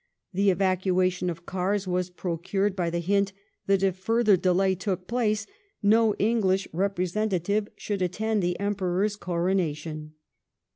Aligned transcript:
The 0.33 0.49
evacuation 0.49 1.29
of 1.29 1.45
Kars 1.45 1.83
wi|s 1.85 2.09
procured 2.09 2.75
by 2.75 2.89
the 2.89 2.97
hint 2.97 3.33
that 3.67 3.83
if 3.83 3.97
further 3.97 4.35
delay 4.35 4.73
took 4.73 5.05
place 5.05 5.45
no 5.83 6.15
English 6.15 6.67
representative 6.73 7.67
should 7.77 8.01
attend 8.01 8.41
the 8.41 8.59
Emperor's 8.59 9.15
coronation. 9.15 10.13